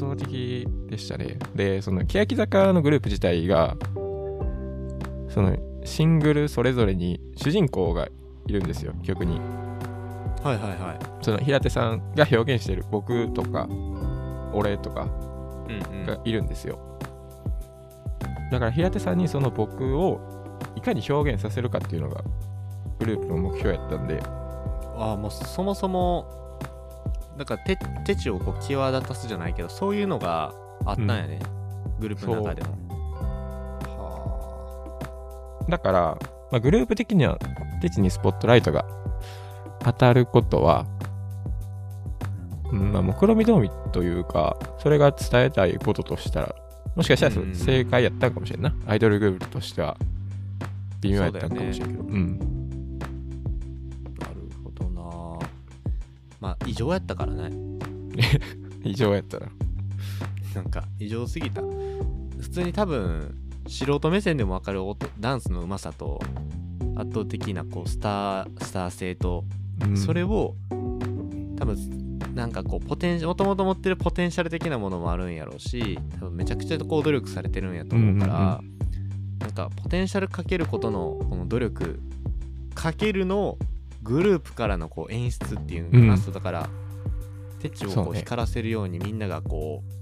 [0.00, 1.38] 倒的でしたね。
[1.54, 3.76] でその欅坂のグループ自体が
[5.28, 8.08] そのシングルそれぞれに主人公が
[8.46, 9.40] いるんですよ曲に。
[10.42, 10.98] はいはいはい。
[11.22, 13.68] その平手さんが表現してる僕とか
[14.52, 15.06] 俺とか
[15.68, 16.06] うんうん。
[16.06, 16.78] がいるんですよ、
[18.50, 20.20] だから平手さんにその僕を
[20.74, 22.22] いかに表現させるかっていうのが
[22.98, 24.20] グループの目標やったんで。
[24.96, 26.58] ああもうそもそも
[27.38, 30.52] だから手手地をこう際立たすじゃないけどそういうのが
[30.84, 31.38] あったんやね、
[32.00, 32.76] グループの中でも。
[33.88, 36.18] はだから、
[36.52, 37.38] まあ、グループ的には
[37.80, 38.84] テチにスポットライトが
[39.80, 40.86] 当たることは、
[42.70, 46.54] うんまあ、目論見通りというか、それが伝えたいこととしたら、
[46.94, 48.74] もしかしたら正解やったんかもしれんな。
[48.86, 49.96] アイドルグループとしては
[51.00, 52.02] 微妙やったんかもしれんけど。
[52.02, 52.98] うん。
[54.20, 55.48] あなるほどな
[56.38, 57.50] まあ異常やったからね
[58.84, 59.46] 異常やったら。
[60.54, 63.34] なんか異常すぎた普通に多分
[63.66, 66.20] 素人目線でも分かる音ダンスのうまさと
[66.96, 69.44] 圧倒的なこうスタースター性と
[69.84, 69.96] うん。
[69.96, 70.54] それを
[71.58, 78.60] 多分なんかこうポテンシもともと持ってるポテンシャル的なものもあるんやろうし多分めちゃくちゃこう努力されてるんやと思うから、
[79.38, 82.00] なんかポテンシャルかけることのこの努力
[82.74, 83.58] かけるの
[84.02, 86.18] グループからのこう演出っていうのかな、うん。
[86.18, 86.70] そうだから
[87.60, 89.98] テチをこう光らせるようにみんながこう、ま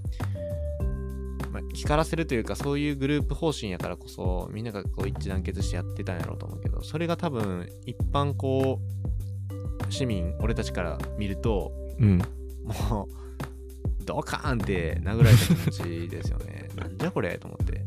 [1.73, 12.17] 光らせるというかそういうグループ方針やからこそみんながこう一致団結してやってたんやろうと思うけどそれが多分一般こう市民俺たちから見るとうん。
[12.63, 16.67] もうドカーンって殴られた気持ちですよね。
[16.75, 17.85] なんじゃこれと思って。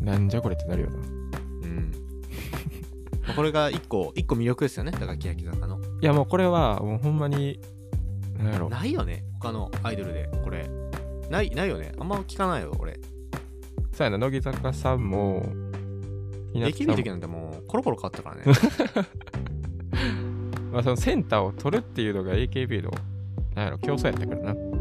[0.00, 0.96] なんじゃこれってなるよな。
[0.96, 1.92] うん。
[3.22, 4.90] まあこれが一個一個魅力ですよね。
[4.90, 5.80] だから欅坂の。
[6.00, 7.60] いやもうこれはもうほんまに、
[8.36, 8.68] なんやろ。
[8.68, 9.24] ないよね。
[9.40, 10.68] 他のアイドルでこれ
[11.30, 11.92] ないないよね。
[11.98, 12.98] あんま聞かないよ俺。
[13.92, 15.44] そうやな、乃木坂さんも、
[16.52, 18.42] ひなたさん AKB のも時なんてもうコロコロ変わったからね。
[20.72, 22.90] まあ、そのセンターを取るっていうのが AKB の、
[23.54, 24.52] なんやろ、競争やったからな。
[24.52, 24.74] うん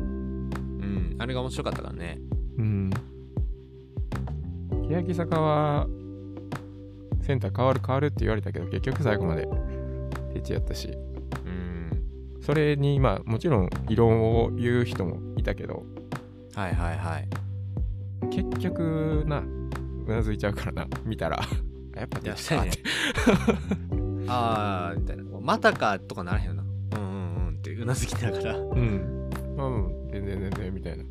[1.20, 2.20] あれが面白かったからね。
[2.58, 2.90] うん。
[4.90, 5.88] 欅坂は、
[7.22, 9.48] センター変わる変わるって言われたけど、結局最後まで、
[10.34, 12.42] テチやったし、うん。
[12.42, 15.86] それに、まあ、もちろん異論を言う人もいたけど、
[16.56, 17.28] はいはいはい。
[18.30, 21.40] 結局な、うなずいちゃうからな、見たら。
[21.96, 22.80] やっぱいやテチかって。
[24.28, 25.24] ああみたいな。
[25.42, 26.64] またかとかならへんよな。
[26.96, 28.58] うんうんうんってうなずきながら。
[28.58, 29.30] うん。
[29.58, 31.04] まあ、うん、全然全然、みたいな。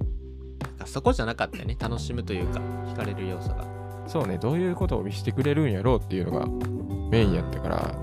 [0.86, 1.76] そこじゃなかったよね。
[1.78, 3.66] 楽しむというか惹かれる要素が。
[4.06, 6.46] そうね、どういうことを見せてくれるんやろうっていうのが
[7.10, 7.94] メインやったから、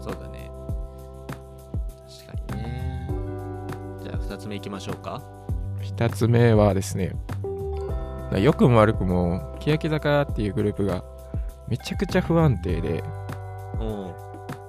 [0.00, 0.50] そうだね。
[2.26, 3.08] 確かにね。
[4.02, 5.22] じゃあ2つ目いきましょうか
[6.00, 7.14] 二つ目はですね、
[8.34, 11.04] 良くも悪くも、欅坂っていうグループが
[11.68, 13.04] めちゃくちゃ不安定で、
[13.78, 14.10] うん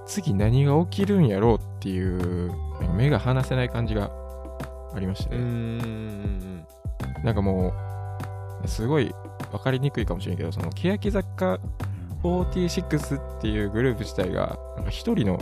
[0.06, 2.52] 次何が起きるんやろうっていう、
[2.98, 4.12] 目が離せない感じが
[4.94, 5.38] ありましたね。
[5.38, 6.58] ん
[7.24, 7.72] なんかも
[8.62, 9.16] う、すごい
[9.54, 11.60] 分かりにくいかもしれんけど、その欅坂
[12.24, 15.40] 46っていうグループ自体が、なんか一人の、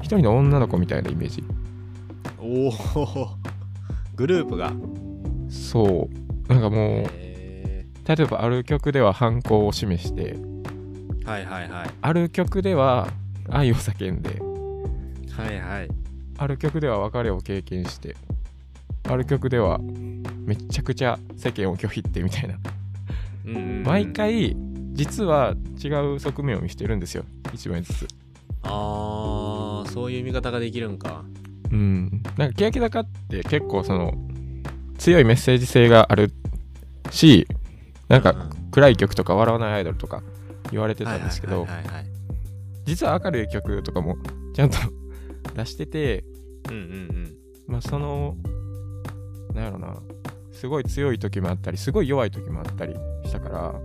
[0.00, 1.44] 一人の女の子みたいなイメージ。
[2.38, 3.35] おお
[4.16, 4.72] グループが。
[5.48, 6.08] そ
[6.48, 6.52] う。
[6.52, 11.90] なんかもうへ例えばある曲では反抗を示してーはいはいはい。
[12.00, 13.08] ある曲では
[13.48, 14.40] 愛を叫んで
[15.32, 15.88] はいはい。
[16.38, 18.16] ある曲では別れを経験して
[19.08, 19.78] ある曲では
[20.44, 22.56] めちゃくちゃ世間を拒否ってみたいな。
[23.46, 23.82] うん。
[23.84, 24.56] 毎回
[24.92, 27.24] 実は違う側面を見せてるんですよ。
[27.52, 28.08] 一枚ずつ。
[28.62, 31.24] あーそういう見方ができるんか
[31.76, 32.22] うん。
[32.36, 34.12] なんか欅坂って結構その
[34.98, 36.32] 強いメッセージ性がある
[37.10, 37.46] し
[38.08, 38.40] なんかうん。
[38.40, 40.22] うん暗い曲とか笑わないアイドルとか
[40.70, 41.66] 言われてたんですけど
[42.84, 44.18] 実は明るい曲とかも
[44.54, 44.76] ちゃんと
[45.56, 46.24] 出してて
[46.68, 47.34] うんうん
[47.66, 48.36] まあその
[49.54, 49.96] なんやろな
[50.52, 53.80] すごい強い時もあったりすごい弱い時もあったりしたから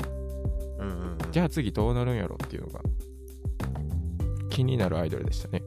[0.85, 1.17] うんうんうんうん。
[1.31, 2.81] じゃあ次どうなるんやろっていうのが
[4.49, 5.60] 気になるアイドルでしたね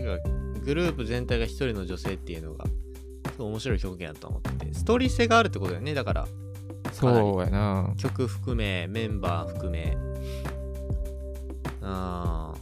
[0.00, 0.28] なんか
[0.64, 6.26] グループ全体が一人の女性っていうのがすごい面白い表現だと思っててストーリー性があるってことだよねだから。
[6.92, 7.92] そうやな。
[7.98, 9.96] 曲含めメンバー含め。
[11.82, 12.54] あ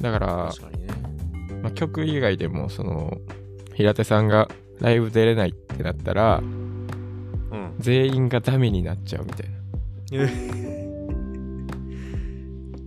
[0.00, 0.92] だからあ、確かにね。
[1.62, 3.18] まあ、曲以外でもその
[3.74, 4.48] 平手さんが
[4.80, 7.74] ライブ出れないってなったらうん。
[7.78, 9.50] 全員がダメになっちゃうみたい
[10.18, 10.30] な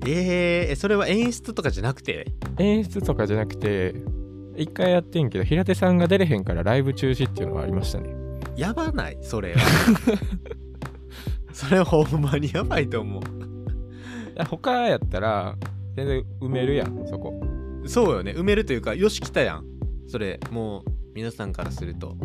[0.06, 2.28] えー、それは演出とかじゃなくて？
[2.60, 3.96] 演出とかじゃなくて
[4.56, 8.14] 一回やってんけど平手さんが出れへんからライブ中止っていうのがありましたね。
[8.56, 9.18] やばない？
[9.22, 9.60] それは。
[11.54, 13.24] それはほんまにやばいと思う。
[14.50, 15.56] 他やったら
[15.96, 17.40] 全然埋めるやんそこ。
[17.86, 18.32] そうよね。
[18.34, 19.66] 埋めるというかよし来たやん。
[20.08, 22.16] それもう皆さんからすると。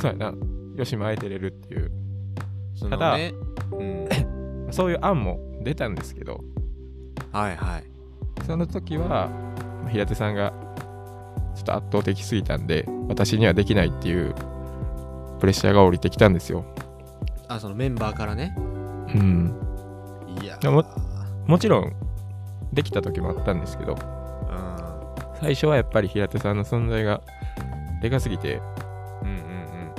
[0.00, 0.34] そうやな。
[0.76, 1.90] よし前出れるっていう。
[2.90, 3.32] ただね
[3.72, 4.08] うん。
[4.72, 6.44] そういう案も出たんですけど
[7.32, 7.84] はいはい。
[8.46, 9.30] その時は
[9.90, 10.52] 平手さんが
[11.54, 14.34] ちょっと圧倒的すぎたんで私にはできないっていう
[15.40, 16.64] プレッシャーが降りてきたんですよ。
[17.48, 18.54] あそのメンバーからね。
[18.56, 18.60] う
[19.18, 19.54] ん。
[20.42, 20.84] いやでも
[21.46, 21.92] もちろん
[22.72, 25.38] できた時もあったんですけどうん。
[25.40, 27.22] 最初はやっぱり平手さんの存在が
[28.02, 28.60] でかすぎて
[29.22, 29.94] うんうん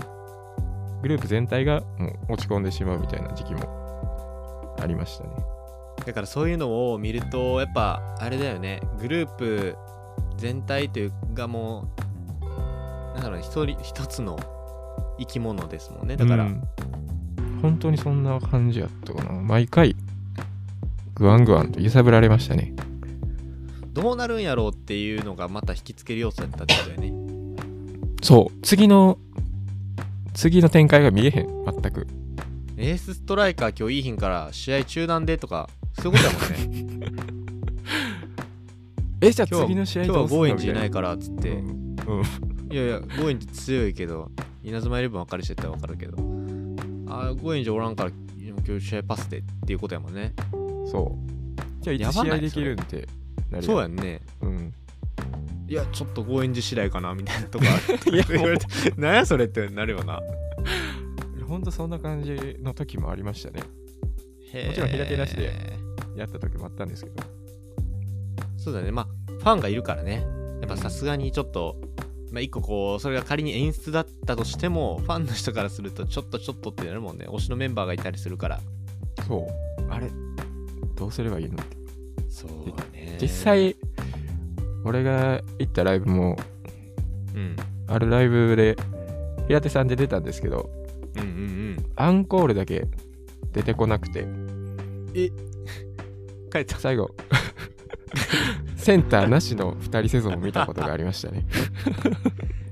[1.02, 5.30] グループ全体がもう落ち込んでしまうみたいな時期もありましたね。
[5.38, 5.59] うん
[6.06, 8.82] だからそういうのを見るとやっぱあれだよね。
[9.00, 9.76] グループ
[10.38, 11.94] 全体というかも
[12.42, 14.38] うなんだろうね一人一つの
[15.20, 16.16] 生き物ですもんね。
[16.16, 16.64] だから、うん。
[17.62, 19.34] 本当にそんな感じやったかな。
[19.34, 19.96] 毎回
[21.16, 22.74] グワングワンと揺さぶられましたね。
[23.92, 27.14] どうなるんやろうっていうのがまた引きつける要素だったってことだよね。
[28.22, 28.62] そう。
[28.62, 29.18] 次の
[30.34, 31.66] 次の展開が見えへん。
[31.66, 32.08] 全く。
[32.78, 35.70] エースストライカー今日いい日から試合中断でとか
[36.02, 36.90] そういうことだもんね。
[39.22, 41.68] えじゃあ今日次の試合今日はどうすんのゴーインジいないみからっつって、うん。
[42.08, 42.24] うん
[42.72, 44.30] いやいやゴーインジ強いけど
[44.64, 46.18] 稲妻イレブン分かりしてたら分かるけど。
[47.08, 48.12] あーゴーインジおらんから
[48.66, 50.34] 今日試合パスでっていうことやもんね。
[50.86, 51.84] そう。
[51.84, 53.08] じゃあいつやばない試合できるんって
[53.50, 54.22] なるんそうやんね。
[54.42, 54.74] うん。
[55.68, 58.66] いやちょっとゴーインジ次第かなみたいなとこある いや言われて
[58.98, 60.22] なんやそれってなるよな。
[61.48, 63.62] ほんとそんな感じの時もありましたね。
[64.54, 65.52] ももちろん平手なしで
[66.22, 67.24] やった時もあったんですけど。
[68.58, 68.92] そうだね。
[68.92, 70.26] まあファンがいるからね。
[70.62, 71.78] やっぱさすがにちょっと
[72.32, 77.26] まあ一個こうそれが仮に演出だったとしてもファンの人からするとちょっとちょっとってなるもんね。
[77.30, 78.60] 推しのメンバーがいたりするから。
[79.28, 79.48] そ
[79.80, 79.92] う。
[79.92, 80.10] あれ
[80.96, 81.56] どうすればいいの？
[81.56, 81.78] って
[82.30, 83.18] そうだね。
[83.22, 83.76] 実際
[84.84, 86.38] 俺が行ったライブも
[87.34, 87.56] うん。
[87.88, 88.76] あるライブで
[89.48, 90.70] 平手さんで出たんですけど
[91.16, 91.32] うんうんう
[91.82, 91.86] ん。
[91.96, 92.86] アンコールだけ
[93.52, 94.28] 出てこなくて
[96.50, 97.16] 帰った最後。
[98.76, 101.46] センターなしの2人セゾンを見たことがありましたね。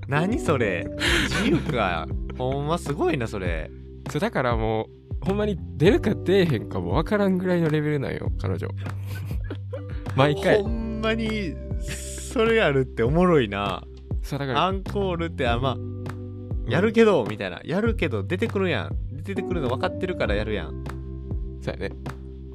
[0.08, 0.88] 何それ？
[1.30, 2.08] 自由か。
[2.38, 3.70] ほんますごいなそれ。
[4.10, 4.86] そうだからも
[5.22, 8.68] うほんまに出るか出えへんかもわからんぐらいのレベルなんよ彼女。
[10.16, 10.62] 毎回。
[10.62, 13.84] ほんまにそれやるっておもろいな。
[14.24, 14.66] そうだから。
[14.66, 15.78] アンコールってあまあ
[16.72, 17.62] やるけどみたいな。
[17.64, 18.96] やるけど出てくるやん。
[19.24, 20.84] 出てくるの分かってるからやるやん。
[21.62, 21.96] そうやね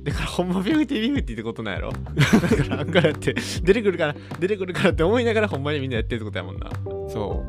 [0.02, 1.92] だからほんまビューティービューティーってことなんやろ？
[1.92, 6.68] だからアンコールやって出てくるから出てくるからって思いながらほんまにみんなやってるってことやもんな。
[7.08, 7.44] そ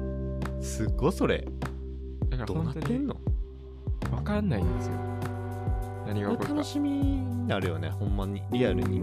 [0.62, 1.48] すっごいそれ。
[2.28, 3.16] うだからどうなってんの？
[4.12, 4.94] わかんないんですよ。
[6.06, 6.54] 何が起こるか。
[6.56, 8.44] 楽しみになるよねほんまに。
[8.52, 9.00] リアルに。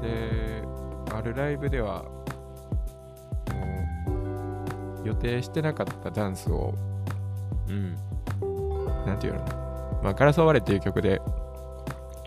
[0.00, 0.62] で
[1.12, 2.24] あるライブではも
[5.04, 6.72] う予定してなかったダンスを
[7.68, 7.96] うん。
[9.06, 9.40] なんていうの？
[10.04, 11.20] まあ、ガラス割れっていう曲で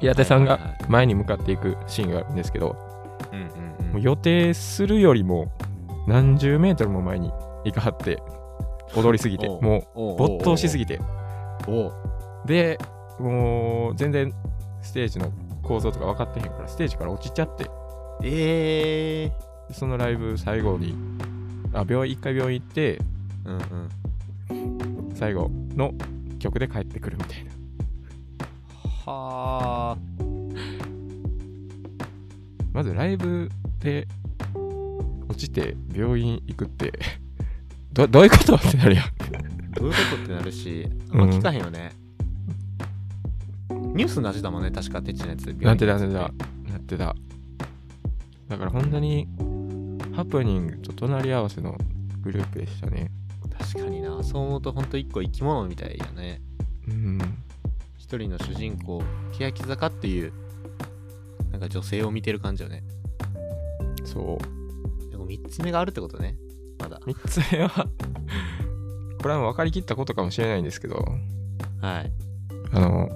[0.02, 2.76] 平手さんが前に向かっていくシーンがあるんですけど、
[3.94, 5.52] もう予定するよりも
[6.08, 7.32] 何十メートルも前に
[7.64, 8.22] 行かはって
[8.96, 10.18] 踊りすぎてもおう。
[10.18, 11.00] 没頭しすぎぎて
[12.46, 12.80] で
[13.20, 14.34] もう全然
[14.82, 17.70] ステージの構造とか分かってへんからステージから落ちちゃって。
[18.24, 19.32] ええ
[19.72, 20.96] そのライブ最後に
[21.74, 23.00] あ病院一回病院行って
[23.46, 23.58] うんう
[25.10, 25.16] ん。
[25.16, 25.94] 最後の
[26.40, 27.51] 曲で帰ってくるみたいな
[29.12, 29.98] はあ
[32.74, 34.08] まずライブで
[35.28, 36.94] 落ちて病院行くって
[37.92, 39.06] どどういうことってなるやん。
[39.74, 41.92] どういうことってなるしあんま聞かへんよね、
[43.70, 46.20] ニュースになってたもんね確かテチのやつなってたなってた。
[46.20, 46.30] な
[46.78, 47.16] ってた。
[48.50, 49.28] だから本当に
[50.14, 51.78] ハプニングと隣り合わせの
[52.22, 53.12] グループでしたね。
[53.58, 54.24] 確かにな。
[54.24, 56.42] そう思うとほんと一個生き物みたいやね。
[56.88, 57.20] うん
[58.12, 60.34] 一人の主人公欅坂っていう
[61.50, 62.84] なんか女性を見てる感じよね。
[64.04, 65.10] そう。
[65.10, 66.36] でも3つ目があるってことね
[66.78, 67.00] まだ。
[67.06, 67.88] 3つ目は
[69.22, 71.06] これはもう分かりきったことかもしれないんですけど。
[71.80, 72.12] はい。
[72.74, 73.08] あの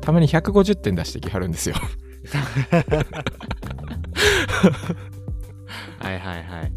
[0.00, 1.74] たまに150点出してきはるんですよ。
[5.98, 6.72] はいはいはい。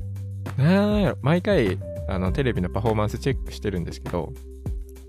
[0.57, 1.19] なんやろ。
[1.21, 1.77] 毎回
[2.09, 4.33] あのテレビのパフォーマンスチェックしてるんですけど。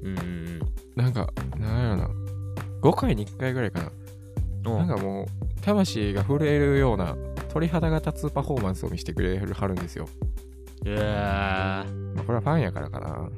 [0.03, 0.61] うんうん。
[0.95, 2.18] なんかなんやろな
[2.81, 3.91] 5回に1回ぐらいかな。
[4.73, 4.75] う。
[4.85, 5.27] んなんかもう
[5.63, 7.17] 魂が震えるような
[7.49, 10.07] 鳥肌が立つパフォーマンスを見せてくれはるんですよ、
[10.85, 10.99] いやー。
[10.99, 13.09] まあ、これはファンやからかな。
[13.09, 13.31] ま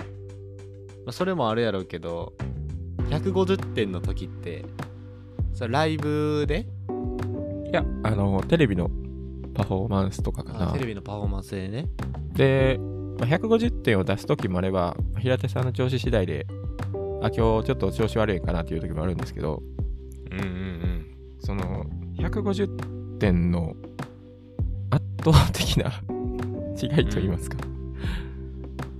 [1.07, 2.35] あ、それもあるやろうけど
[3.09, 4.65] 150点の時って
[5.55, 6.67] それライブで？
[7.71, 8.91] いやあのテレビの
[9.55, 10.71] パフォーマンスとかかな。
[10.71, 11.87] あテレビのパフォーマンスでね。
[12.35, 12.79] で、
[13.19, 16.47] まあ、150点を出す時もあれば平手さんの調子次第で
[17.23, 19.63] あ今日ちょっと調子悪いかなっていう時もあるんですけど
[20.31, 21.07] うんうんうん
[21.41, 21.85] その
[22.17, 23.75] 150点の
[24.91, 25.93] 圧倒的な
[26.81, 27.59] 違いと言いますか、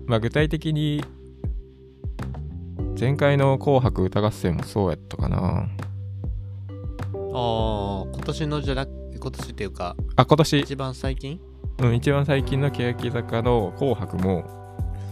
[0.07, 1.03] まあ具体的に
[2.99, 5.69] 前回の「紅白歌合戦」もそうやったかな。
[7.33, 11.41] ああ今年のじゃなく今年っていうかあ今年、一番最近？
[11.81, 14.45] うん、一番最近の欅坂の「紅白も」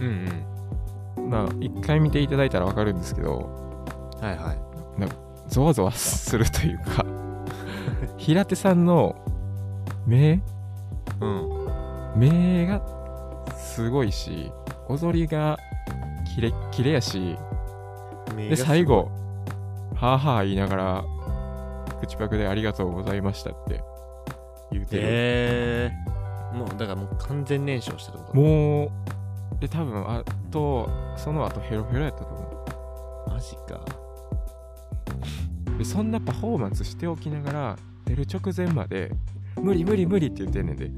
[0.00, 0.57] うんうん
[1.28, 3.50] まあ一回見ていただいたら分かるんですけど
[4.20, 4.58] はいはい。
[5.48, 7.04] ゾワゾワするというか
[8.18, 9.16] 平手さんの
[10.06, 10.40] 目？
[11.20, 11.48] うん。
[12.16, 12.82] 目が
[13.56, 14.52] すごいし
[14.88, 15.58] 踊りが
[16.34, 17.36] キレッキレやし
[18.36, 19.10] で最後
[19.94, 21.04] はあはあ言いながら
[22.00, 23.82] 口パクでありがとうございましたって
[24.70, 28.36] 言うてる、えー、もうだからもう完全燃焼したってこと？
[28.36, 28.90] もう
[29.60, 32.48] で多分あとその後ヘロヘロやったと思
[33.28, 33.84] マジか。
[35.74, 39.12] うでそんなパフォーマンスしておきながら出る直前まで
[39.60, 40.90] 無理無理無理って言ってんねんで。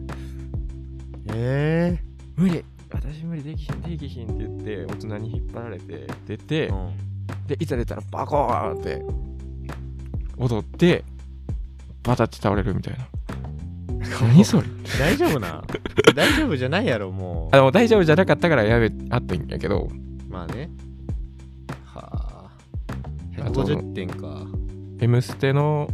[1.34, 1.98] え
[2.36, 2.64] 無理。
[2.92, 7.46] 私無理できひんできひんって言って大人に引っ張られて出て、えうん。
[7.46, 9.02] でいざ出たらバコーンって
[10.36, 11.04] 踊って
[12.02, 13.06] バタって倒れるみたいな
[14.20, 14.66] 何それ。
[14.98, 15.62] 大丈夫な？
[16.14, 19.88] 大丈夫じゃないやろもあの大丈夫じゃなかったからやめあったんやけど。
[19.90, 20.70] うまあね。
[21.84, 22.50] はあ。
[23.44, 24.46] あと150点か
[25.00, 25.88] 「M ステ」の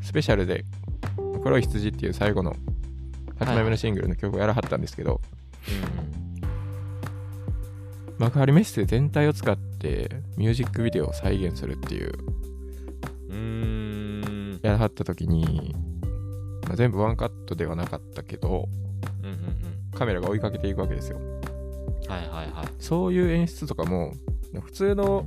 [0.00, 0.64] スペシャルで
[1.42, 2.54] 「黒い羊」っていう最後の
[3.38, 5.20] 8枚目のシングルの曲をやらはったんですけど、
[5.68, 5.70] う
[8.16, 8.18] ん。
[8.18, 12.12] 幕張メッセ全体を使ってミュージックビデオを再現するっていう。
[13.28, 14.60] うーん。
[14.62, 15.74] やらはった時に、
[16.66, 18.68] まあ、全部ワンカットではなかったけど
[19.22, 19.36] うんうん
[19.92, 21.18] カメラが追いかけていくわけですよ。
[21.18, 21.34] うん
[22.08, 22.68] はいはいはい。
[22.78, 24.12] そういう演出とかも
[24.62, 25.24] 普通の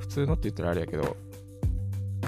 [0.00, 1.16] 普通のって言ったらあれやけど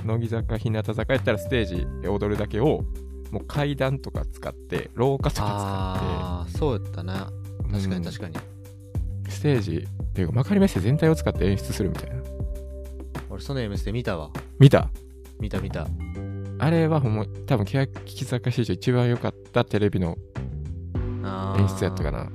[0.04, 2.84] 乃木坂日向坂やったらステージで踊るだけを
[3.30, 7.30] もう階段とか使って廊下とかああそうやったな。
[7.72, 8.40] 使って確かに確かに、か
[9.26, 9.30] に。
[9.30, 12.16] ステージっていうか幕張メッセ全体を使って演出するみたいな。
[13.28, 14.30] 俺その MS で見たわ。
[14.58, 14.88] 見た？
[15.40, 15.86] 見た見た
[16.58, 17.88] あれはほんま多分欅
[18.24, 20.16] 坂史上一番良かったテレビの
[21.58, 22.30] 演出やったかな。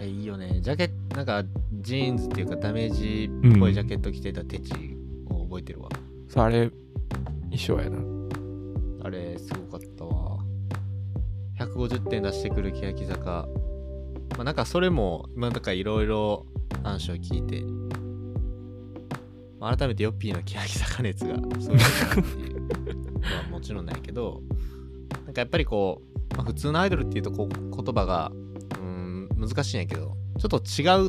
[0.00, 0.60] えいいよね。
[0.60, 1.44] ジャケットなんか
[1.80, 4.96] ジーンズっていうかダメージっぽいジャケット着てたテチ
[5.30, 5.88] を覚えてるわ、
[6.28, 6.70] そうあれ
[7.50, 7.98] 衣装やな。
[9.04, 10.38] あれすごかったわ。
[11.58, 13.48] 150点出してくる欅坂。
[14.36, 16.46] まあなんかそれも今だからいろいろ
[16.82, 17.62] 話を聞いて、
[19.58, 21.70] まあ改めてヨッピーの欅坂熱がそういうのか
[22.20, 22.51] っていう。
[22.51, 22.51] の
[23.44, 24.42] はもちろんないけど
[25.24, 26.02] なんかやっぱりこ
[26.32, 31.08] う、まあ、普通のアイドルっていうとこう言葉がうーん難しいんやけどちょっと違う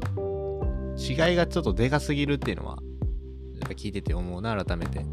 [0.98, 2.78] 違いがちょっとでかすぎるっていうのは
[3.60, 5.06] やっぱ聞いてて思うな改めて。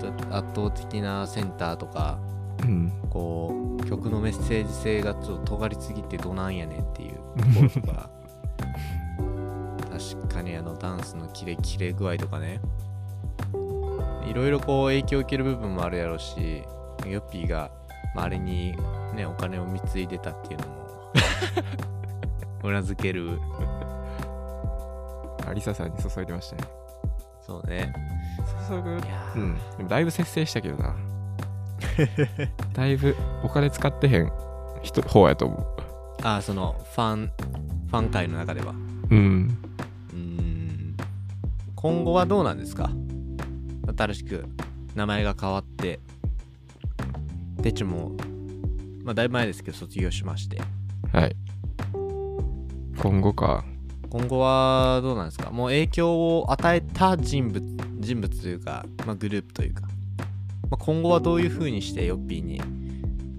[0.00, 2.18] ちょっと圧倒的なセンターとか
[2.62, 2.90] うん。
[3.10, 8.10] こう曲のメッセージ性がちょっと尖りすぎてどなんやねんっていう ところとか。
[9.90, 12.60] 確かにあのダンスのキレキレ具合とかね
[14.30, 16.62] いろいろこう影響を受ける部分もあるやろうし
[17.06, 17.70] ヨッピーが、
[18.14, 18.74] まあ、あれに
[19.14, 20.80] ねお金を貢いでたっていうのも
[22.68, 23.38] うなずける。
[25.46, 26.62] あリサさんに注いでましたね。
[27.44, 27.92] そうね。
[28.68, 28.94] 注ぐう
[29.38, 29.58] ん。
[29.78, 30.94] でもだいぶ節制したけどな。
[32.74, 34.30] だいぶお金使ってへん
[34.82, 35.66] 人方やと思
[36.22, 37.32] ああそのファン
[37.90, 38.72] ファン界の中では。
[39.10, 39.58] ううん。
[40.12, 40.96] うーん。
[41.74, 42.90] 今後はどうなんですか？
[44.00, 44.46] 新しく
[44.94, 46.00] 名前が変わって
[47.62, 48.12] テチも、
[49.04, 50.58] まあ、だいぶ前ですけど卒業しまして。
[51.12, 51.36] はい。
[52.98, 53.62] 今後か。
[54.08, 55.50] 今後はどうなんですか？
[55.50, 57.62] もう影響を与えた人物
[57.98, 59.88] 人物というか、まあ、グループというか、ま
[60.72, 62.60] あ、今後はどういう風にしてヨッピーに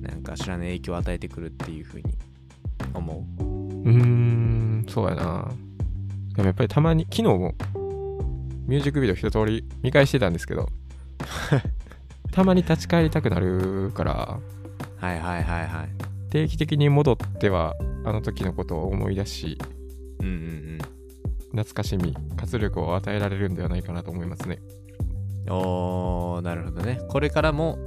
[0.02, 2.14] なんか知らない影響を与えてくるっていう風に
[2.94, 3.44] 思う？
[3.44, 5.52] うーんそうやな。
[6.36, 7.56] でもやっぱりたまに昨日も
[8.72, 10.70] ミュージックビデオ一通り見返してたんですけど
[12.32, 14.40] たまに立ち返りたくなるから。
[14.96, 16.30] はいはいはいはい。
[16.30, 19.58] 定期的に戻ってはあの時のことを思い出し
[20.22, 20.78] うんうんうん。
[21.48, 24.60] 懐かしみ活力を与えられるんではないかなと思いますね。
[25.50, 27.02] おーなるほどね。
[27.10, 27.78] これからも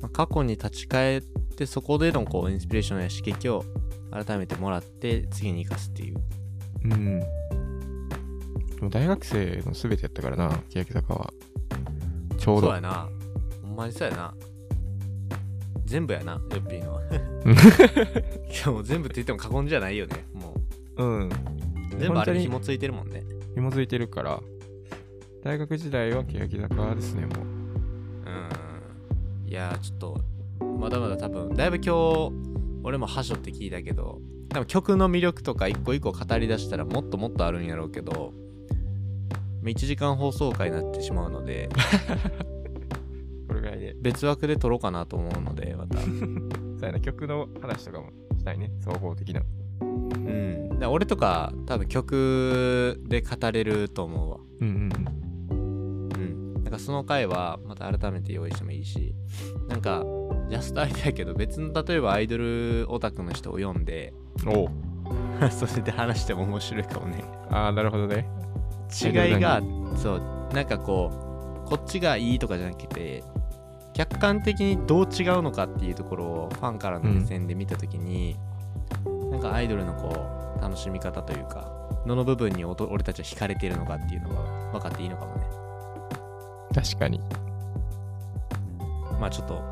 [0.00, 1.20] まあ過去に立ち返っ
[1.56, 3.64] てそこでのこうインスピレーションや刺激を
[4.10, 6.16] 改めてもらって次に生かすっていう。
[6.86, 7.20] うん。
[7.20, 7.26] で
[8.84, 11.32] も大学生の全てやったからな欅坂は。
[12.38, 12.66] ちょうど。
[12.68, 13.08] そうやな。
[13.62, 14.34] ほんまにそうやな。
[15.84, 17.04] 全部やなヨッピーのい
[18.64, 20.54] や もう全部って言っても過言じゃないよねも
[20.96, 21.04] う。
[21.04, 21.28] ん。
[21.28, 21.32] う
[21.98, 23.22] 全部あれ紐ついてるもんね。
[23.54, 24.40] 紐づいてるから。
[25.42, 27.38] 大学時代は欅坂ですねもう。
[27.44, 27.48] う
[29.48, 29.50] ん。
[29.50, 30.20] いやーちょっと
[30.82, 32.32] まだまだ多分だいぶ今日
[32.82, 38.32] 俺も覇所って聞いたけど多分曲の魅力とか一個一個語り出したらもっともっとあるんやろうけど
[39.70, 41.68] 1時間放送回になってしまうので
[43.48, 43.94] これぐらいで。
[44.00, 45.98] 別枠で撮ろうかなと思うのでまた。
[46.02, 48.72] そうやな曲の話とかもしたいね。
[48.80, 49.42] 総合的な。
[49.80, 50.68] うん。
[50.70, 54.38] だから俺とか多分曲で語れると思うわ。
[54.60, 54.88] うんうん
[56.64, 59.14] なんかその回はまた改めて用意してもいいし
[59.68, 60.06] なんか
[60.48, 64.14] ジャストアイデアやけど別の例えばアイドルオタクの人を読んで
[64.46, 64.68] うんおう。
[65.50, 67.24] それで話しても面白いかもね。
[67.50, 68.26] ああなるほどね
[68.92, 69.62] 違いが
[69.96, 70.22] そう
[70.52, 71.10] なんかこ
[71.66, 73.24] うこっちがいいとかじゃなくて
[73.94, 78.38] 客観的にどう違うのかっていうところをファンからの目線で見た時に、
[79.30, 81.70] なんかアイドルのこう楽しみ方というか
[82.06, 85.42] どの部分におと俺たちは惹かれているのかっていうのが分かっていいのかもね。
[86.74, 87.20] 確かに。
[89.20, 89.62] まあちょっと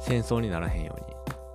[0.00, 1.00] 戦争にならへんよう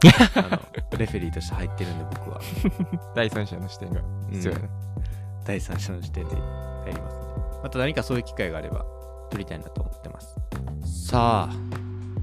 [0.05, 0.59] に あ
[0.91, 2.41] のレフェリーとして入ってるんで僕は。
[3.15, 4.01] 第三者の視点が
[4.31, 4.67] 必要やな、
[5.45, 6.39] 第三者の視点でや
[6.87, 7.23] りますね。
[7.63, 8.85] また何かそういう機会があれば
[9.31, 10.35] 撮りたいなと思ってます。
[11.09, 11.55] さあ、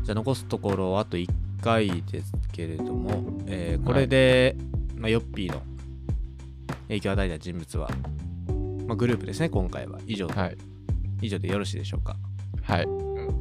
[0.03, 1.29] じゃあ残すところあと1
[1.63, 4.57] 回ですけれども、えーこれで、
[4.97, 5.63] まあ、ヨッピーの
[6.89, 7.89] 影響を与えた人物は、
[8.87, 9.99] まあ、グループですね、今回は。
[10.07, 10.57] 以上、はい
[11.23, 12.17] 以上でよろしいでしょうか？
[12.63, 12.87] はい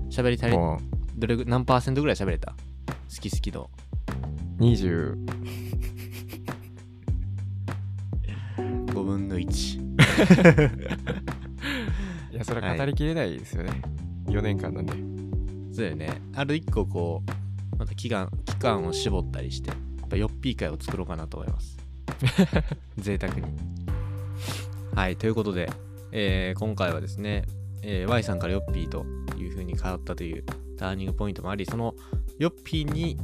[0.09, 0.79] 喋り足り、も
[1.15, 2.51] どれぐ何パーセントぐらい喋れた？
[2.51, 3.69] 好き好き度。
[4.59, 5.15] う20
[9.09, 9.79] 分の1。
[12.31, 13.81] いやそれは語りきれないですよね、
[14.27, 14.93] 4年間なんで
[15.73, 16.21] そうだよね。
[16.35, 21.77] ある1個こう、また期間、期間を絞ったりして、やっぱヨッピー会を作ろうかなと思います。
[22.97, 23.43] 贅沢に。
[24.93, 25.71] はい、ということで、
[26.11, 27.45] えー今回はですね、
[27.81, 29.05] えー Y さんからヨッピーと
[29.37, 30.43] いう風に変わったという
[30.77, 31.95] ターニングポイントもあり、その
[32.37, 33.17] ヨッピーに、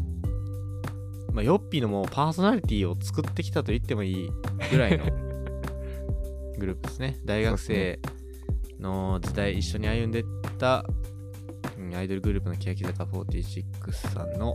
[1.34, 4.30] まあ、ヨッピーのもうパーソナリティを作ってきたと言ってもいい
[4.72, 5.06] ぐらいの
[6.58, 7.18] グループですね。
[7.26, 8.00] 大学生
[8.80, 10.24] の時代一緒に歩んでっ
[10.58, 10.86] た
[11.78, 14.54] うんアイドルグループの欅坂46さんの、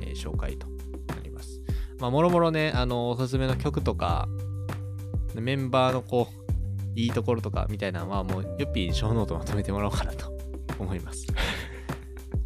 [0.00, 0.66] えー紹介と
[1.14, 1.60] なります。
[1.98, 4.28] まあ、もろもろね、あの、おすすめの曲とか、
[5.34, 10.32] メンバーのこう、いいところとかみたいなのは、もう、ヨッピーにショーノートまとめてもらおうかなと
[10.78, 11.26] 思います。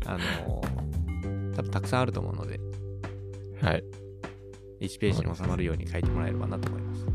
[0.06, 0.62] あの
[1.56, 2.60] 多分たくさんあると思うので、
[3.62, 3.84] はい
[4.80, 7.06] 1ページに収まるように書いてもらえればなと思います。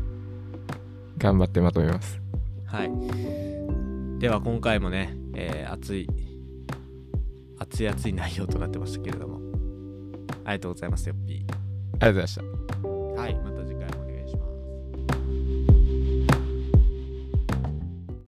[1.20, 2.18] 頑張ってまとめます
[2.66, 2.90] はい。
[4.20, 6.08] では今回もね、えー熱い、
[7.58, 9.40] 熱い熱い内容となってましたけれども、
[10.44, 13.14] ありがとうございます、よっぴありがとうございましたー。
[13.16, 13.59] はい、また